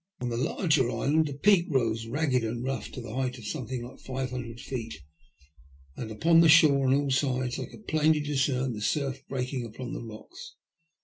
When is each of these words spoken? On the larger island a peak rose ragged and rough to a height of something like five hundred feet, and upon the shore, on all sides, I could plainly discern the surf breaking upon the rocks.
On 0.19 0.29
the 0.29 0.35
larger 0.37 0.89
island 0.89 1.29
a 1.29 1.33
peak 1.35 1.67
rose 1.69 2.07
ragged 2.07 2.43
and 2.43 2.63
rough 2.63 2.89
to 2.93 3.07
a 3.07 3.13
height 3.13 3.37
of 3.37 3.45
something 3.45 3.83
like 3.83 3.99
five 3.99 4.31
hundred 4.31 4.59
feet, 4.59 4.95
and 5.95 6.09
upon 6.09 6.39
the 6.41 6.49
shore, 6.49 6.87
on 6.87 6.95
all 6.95 7.11
sides, 7.11 7.59
I 7.59 7.67
could 7.67 7.87
plainly 7.87 8.19
discern 8.21 8.73
the 8.73 8.81
surf 8.81 9.21
breaking 9.29 9.63
upon 9.63 9.93
the 9.93 10.01
rocks. 10.03 10.55